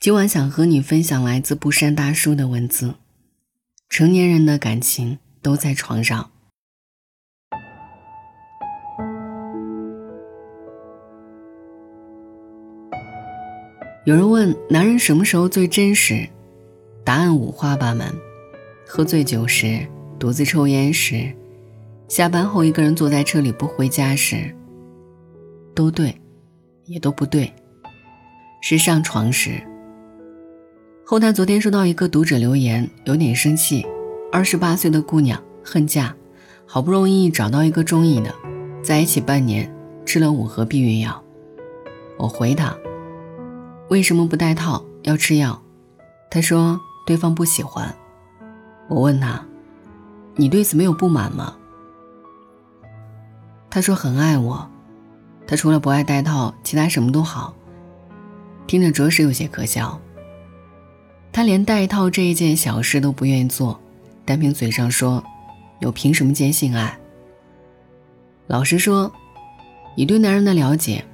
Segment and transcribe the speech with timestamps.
[0.00, 2.94] 今晚想和你分享来自不山大叔的文字：
[3.90, 6.30] 成年人的感情都在床上。
[14.06, 16.26] 有人问男人什么时候最真实，
[17.04, 18.10] 答案五花八门：
[18.86, 19.86] 喝醉酒时，
[20.18, 21.30] 独自抽烟时，
[22.08, 24.56] 下班后一个人坐在车里不回家时，
[25.74, 26.18] 都对，
[26.86, 27.52] 也都不对。
[28.62, 29.62] 是上床时。
[31.10, 33.84] 后台昨天收到一个读者留言，有点生气。
[34.30, 36.14] 二十八岁的姑娘恨嫁，
[36.64, 38.32] 好不容易找到一个中意的，
[38.80, 39.68] 在一起半年，
[40.06, 41.20] 吃了五盒避孕药。
[42.16, 42.76] 我回他，
[43.88, 45.60] 为什么不戴套要吃药？
[46.30, 47.92] 他说对方不喜欢。
[48.86, 49.44] 我问他，
[50.36, 51.56] 你对此没有不满吗？
[53.68, 54.70] 他说很爱我，
[55.44, 57.52] 他除了不爱戴套，其他什么都好。
[58.68, 60.00] 听着着实有些可笑。
[61.32, 63.80] 他连戴套这一件小事都不愿意做，
[64.24, 65.22] 单凭嘴上说，
[65.78, 66.98] 又凭什么坚信爱？
[68.46, 69.12] 老实说，
[69.94, 71.04] 你对男人的了解。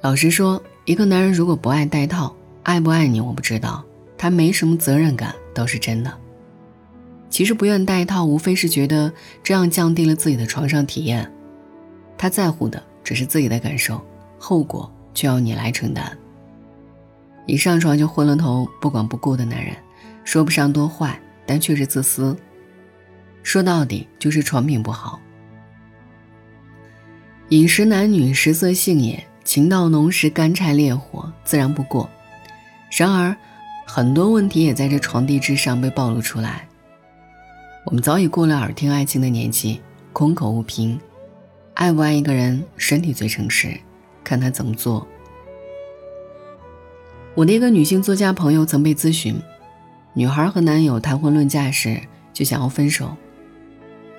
[0.00, 3.84] 老实说，一个男人如果不爱戴套，爱不爱你我不知道，
[4.18, 6.12] 他没什么责任感倒是真的。
[7.28, 11.30] 其实不愿戴套，无非是觉得这样降低了自己的床上体验，
[12.18, 14.02] 他在乎的只是自己的感受，
[14.36, 16.18] 后果就要你来承担。
[17.50, 19.74] 一上床就昏了头、不管不顾的男人，
[20.22, 22.36] 说不上多坏，但却是自私。
[23.42, 25.20] 说到底就是床品不好。
[27.48, 32.08] 饮食男女，食色性也，情到浓时，干柴烈火，自然不过。
[32.96, 33.36] 然而，
[33.84, 36.68] 很多问题也在这床地之上被暴露出来。
[37.84, 39.80] 我们早已过了耳听爱情的年纪，
[40.12, 40.96] 空口无凭。
[41.74, 43.76] 爱不爱一个人，身体最诚实，
[44.22, 45.04] 看他怎么做。
[47.36, 49.40] 我的一个女性作家朋友曾被咨询，
[50.14, 52.00] 女孩和男友谈婚论嫁时
[52.32, 53.16] 就想要分手，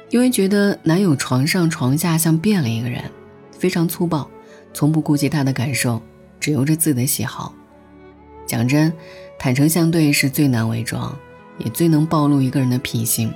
[0.10, 3.04] 因为觉得男友床上床下像变了一个人，
[3.52, 4.30] 非常粗暴，
[4.74, 6.02] 从不顾及她的感受，
[6.40, 7.54] 只由着自己的喜好。
[8.48, 8.92] 讲真，
[9.38, 11.14] 坦诚相对是最难伪装，
[11.58, 13.32] 也最能暴露一个人的品性。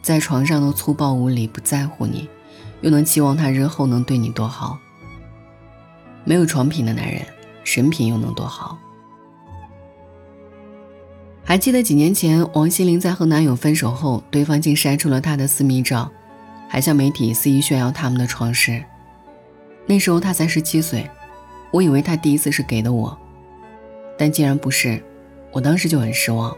[0.00, 2.28] 在床上都粗暴无礼，不在乎你，
[2.82, 4.78] 又能期望他日后能对你多好？
[6.24, 7.20] 没有床品的男人。
[7.64, 8.78] 人品又能多好？
[11.44, 16.10] 还记得几年前，王心凌在和男友分手后，对方竟晒出了她的私密照，
[16.68, 18.82] 还向媒体肆意炫耀他们的床事。
[19.86, 21.10] 那时候她才十七岁，
[21.72, 23.18] 我以为他第一次是给的我，
[24.16, 25.02] 但竟然不是，
[25.50, 26.56] 我当时就很失望。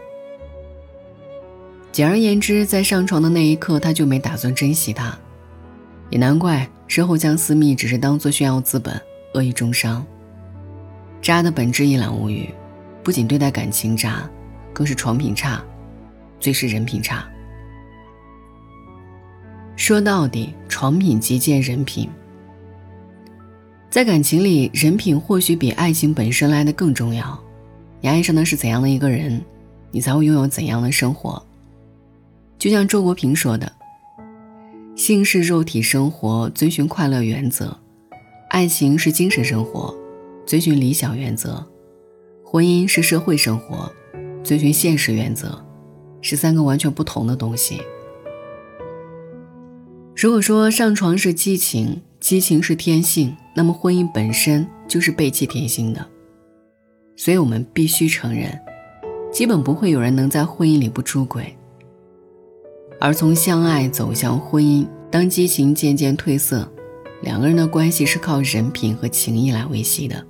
[1.91, 5.17] 简而言之，在上床的那一刻，他就没打算珍惜她，
[6.11, 9.01] 也难怪之后将私密只是当做炫耀资本，
[9.33, 10.05] 恶意重伤。
[11.23, 12.49] 渣的本质一览无余，
[13.01, 14.29] 不仅对待感情渣，
[14.73, 15.63] 更是床品差，
[16.37, 17.25] 最是人品差。
[19.77, 22.09] 说到底，床品即见人品。
[23.89, 27.41] 在感情里，人品或许比爱情本身来的更重要。
[28.01, 29.41] 你爱上的是怎样的一个人，
[29.91, 31.41] 你才会拥有怎样的生活。
[32.59, 33.71] 就像周国平说的
[34.97, 37.67] ：“性是肉体生活，遵循快乐原则；
[38.49, 39.95] 爱情是精神生活。”
[40.45, 41.65] 遵循理想原则，
[42.43, 43.89] 婚姻是社会生活；
[44.43, 45.63] 遵循现实原则，
[46.21, 47.81] 是三个完全不同的东西。
[50.15, 56.05] 如果说上床是激情，激情是天性，那么婚姻本身就是背弃天性的。
[57.15, 58.59] 所以我们必须承认，
[59.31, 61.55] 基本不会有人能在婚姻里不出轨。
[62.99, 66.71] 而从相爱走向婚姻，当激情渐渐褪色，
[67.21, 70.25] 两个人的关系是靠人品和情谊来维系的。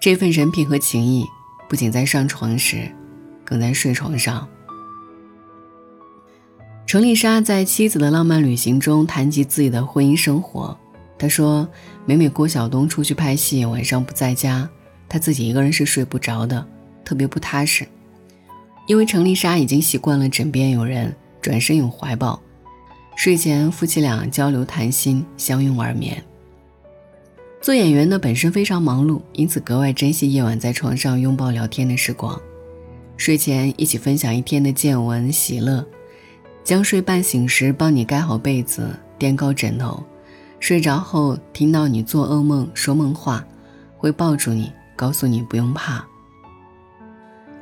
[0.00, 1.26] 这份人品和情谊，
[1.68, 2.90] 不仅在上床时，
[3.44, 4.48] 更在睡床上。
[6.86, 10.74] 程丽莎在《妻子的浪漫旅行》中谈及自己的婚姻生活，
[11.18, 11.68] 她说
[12.06, 14.66] ：“每每郭晓东出去拍戏，晚上不在家，
[15.06, 16.66] 她自己一个人是睡不着的，
[17.04, 17.86] 特别不踏实。
[18.86, 22.40] 因为程丽莎已经习惯了枕边有人，转身有怀抱，
[23.16, 26.24] 睡前夫妻俩交流谈心，相拥而眠。”
[27.60, 32.40] 做演员的本身非常忙碌，因此格外珍惜夜晚在床上拥抱聊天的时光。
[33.18, 35.86] 睡前一起分享一天的见闻喜乐，
[36.64, 40.02] 将睡半醒时帮你盖好被子、垫高枕头，
[40.58, 43.44] 睡着后听到你做噩梦说梦话，
[43.98, 46.02] 会抱住你，告诉你不用怕。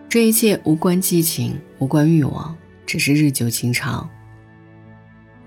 [0.08, 2.56] 这一切无关激情，无关欲望，
[2.86, 4.08] 只是日久情长。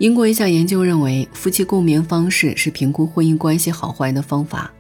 [0.02, 4.74] 英国一项研究认为，夫妻共眠方式是评估婚姻关系好坏的方法。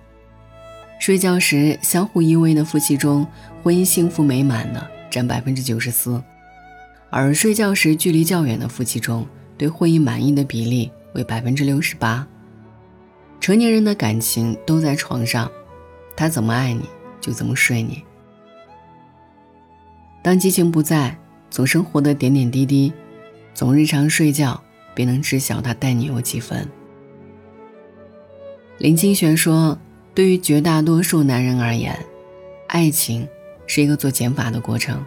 [0.99, 3.23] 睡觉时相互依偎的夫妻中，
[3.61, 6.19] 婚姻幸福美满的占百分之九十四，
[7.11, 9.23] 而睡觉时距离较远的夫妻中，
[9.59, 12.27] 对婚姻满意的比例为百分之六十八。
[13.39, 15.51] 成年人的感情都在床上，
[16.17, 16.81] 他怎么爱你
[17.19, 18.01] 就怎么睡你。
[20.23, 21.15] 当激情不在，
[21.51, 22.91] 总生活的点点滴滴，
[23.53, 24.59] 总日常睡觉，
[24.93, 26.67] 便能知晓他待你有几分。
[28.77, 29.77] 林清玄说。
[30.13, 31.97] 对于绝大多数男人而言，
[32.67, 33.25] 爱情
[33.65, 35.01] 是一个做减法的过程。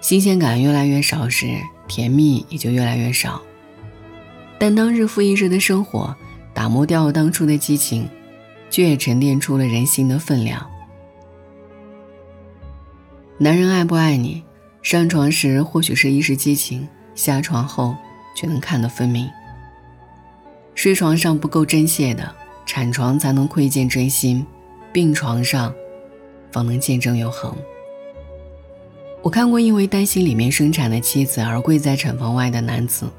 [0.00, 1.46] 新鲜感越来越少时，
[1.86, 3.40] 甜蜜也就越来越少。
[4.58, 6.12] 但当日复一日的生活
[6.52, 8.08] 打磨掉当初的激情，
[8.68, 10.68] 却也沉淀出了人心的分量。
[13.38, 14.42] 男人爱不爱你，
[14.82, 17.94] 上床时或许是一时激情，下床后
[18.34, 19.28] 却能看得分明。
[20.74, 22.34] 睡床上不够真切的。
[22.64, 24.46] 产床才能窥见真心，
[24.92, 25.74] 病床上，
[26.52, 27.54] 方能见证永恒。
[29.20, 33.10] 我看过因为担心里面生产的妻子而跪在产房外的男子，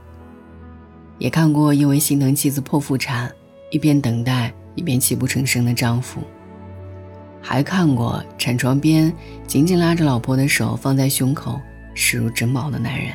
[1.20, 3.32] 也看过因为心疼妻子剖腹产，
[3.70, 6.22] 一边等待一边泣不成声的丈夫，
[7.42, 9.14] 还看过产床边
[9.46, 11.60] 紧紧拉着老婆的手放在胸口，
[11.94, 13.14] 视如珍宝的男人。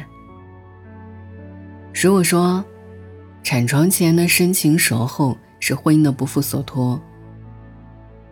[2.01, 2.65] 如果说，
[3.43, 5.37] 产床前的深情守候。
[5.61, 7.03] 是婚姻的不负所托。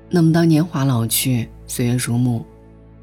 [0.08, 2.46] 那么，当年华老去，岁月如暮，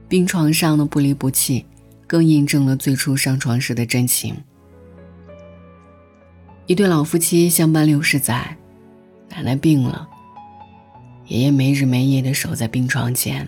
[0.07, 1.65] 病床上的不离不弃，
[2.07, 4.33] 更印证了最初上床时的真情。
[6.67, 8.57] 一对老夫妻相伴六十载，
[9.29, 10.07] 奶奶病了，
[11.27, 13.45] 爷爷没日没夜的守在病床前，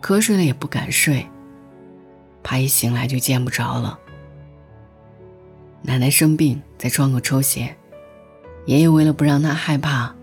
[0.00, 1.26] 瞌睡了也不敢睡，
[2.44, 3.98] 怕一醒来就见不着了。
[5.84, 7.74] 奶奶生病，在窗口抽血。
[8.66, 10.14] 爷爷为了不让她害怕，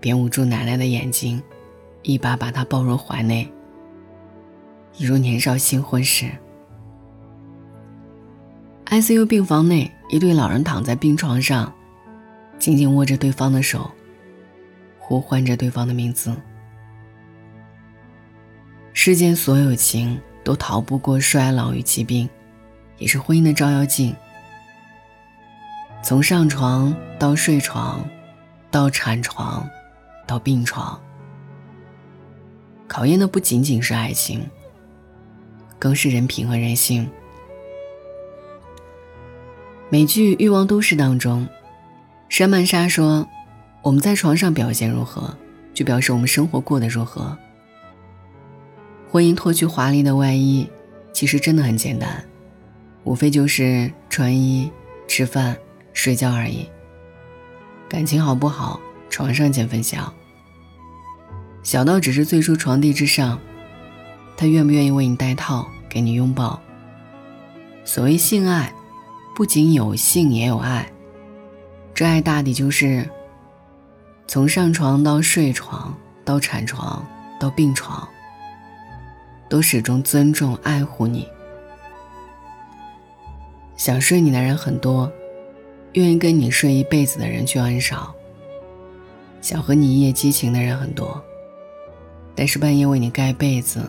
[0.00, 1.40] 便捂住奶奶的眼睛，
[2.02, 3.48] 一把把她抱入怀内，
[4.96, 6.28] 一如年少新婚时。
[8.86, 11.72] ICU 病房内，一对老人躺在病床上，
[12.58, 13.88] 紧紧握着对方的手，
[14.98, 16.34] 呼唤着对方的名字。
[18.92, 22.28] 世间所有情都逃不过衰老与疾病，
[22.98, 24.14] 也是婚姻的照妖镜。
[26.04, 28.06] 从上床到睡床，
[28.70, 29.66] 到产床，
[30.26, 31.00] 到病床，
[32.86, 34.46] 考验的不仅仅是爱情，
[35.78, 37.08] 更是人品和人性。
[39.88, 41.48] 美剧《欲望都市》当中，
[42.28, 43.26] 山曼莎说
[43.80, 45.34] ：“我们在床上表现如何，
[45.72, 47.34] 就表示我们生活过得如何。”
[49.10, 50.68] 婚姻脱去华丽的外衣，
[51.14, 52.22] 其实真的很简单，
[53.04, 54.70] 无非就是穿衣、
[55.08, 55.56] 吃饭。
[55.94, 56.68] 睡觉而已。
[57.88, 60.12] 感情好不好，床上见分晓。
[61.62, 63.38] 小到只是最初床地之上，
[64.36, 66.60] 他愿不愿意为你戴套，给你拥抱。
[67.86, 68.74] 所谓性爱，
[69.34, 70.92] 不仅有性也有爱，
[71.94, 73.08] 这爱大抵就是
[74.26, 77.06] 从上床到睡床，到产床，
[77.38, 78.06] 到病床，
[79.48, 81.28] 都始终尊重爱护你。
[83.76, 85.10] 想睡你的人很多。
[85.94, 88.12] 愿意跟你睡一辈子的人却很少，
[89.40, 91.22] 想和你一夜激情的人很多，
[92.34, 93.88] 但是半夜为你盖被子、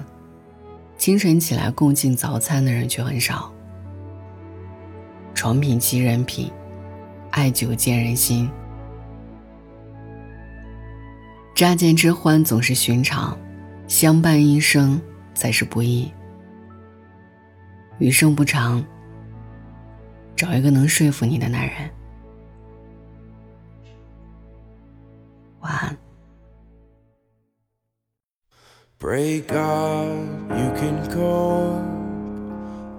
[0.98, 3.52] 清晨起来共进早餐的人却很少。
[5.34, 6.52] 床品即人品，
[7.32, 8.48] 爱久见人心。
[11.56, 13.36] 乍见之欢总是寻常，
[13.88, 15.02] 相伴一生
[15.34, 16.12] 才是不易。
[17.98, 18.86] 余生不长。
[20.36, 21.90] 找一个能说服你的男人。
[25.66, 25.98] 晚安。
[29.00, 30.08] Break up,
[30.62, 31.82] you can go.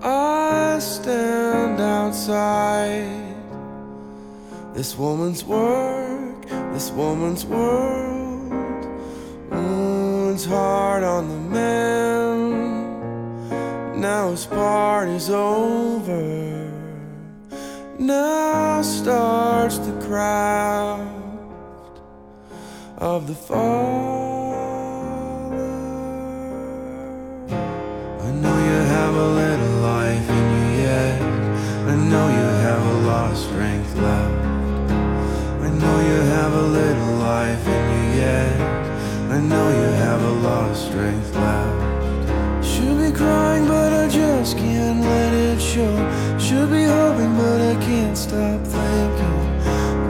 [0.03, 3.07] I stand outside.
[4.75, 8.53] This woman's work, this woman's world.
[9.51, 12.41] Woman's hard on the man.
[14.01, 16.71] Now his party's over.
[17.99, 21.16] Now starts the craft
[22.99, 23.67] of the father.
[28.25, 31.23] I know you have a little life in you yet.
[31.23, 34.91] I know you have a lot of strength left.
[35.63, 38.61] I know you have a little life in you yet.
[39.31, 42.65] I know you have a lot of strength left.
[42.67, 45.95] Should be crying, but I just can't let it show.
[46.39, 49.37] Should be hoping, but I can't stop thinking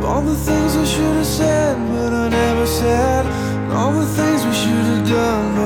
[0.04, 2.55] all the things I should have said, but I never
[3.86, 5.65] all the things we should have done.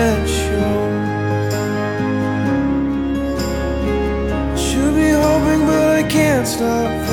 [6.51, 7.10] stop